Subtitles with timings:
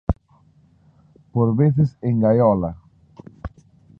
[1.31, 2.75] Por veces engaiola.